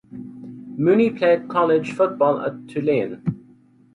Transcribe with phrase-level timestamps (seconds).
[0.79, 3.21] Mooney played college football at Tulane.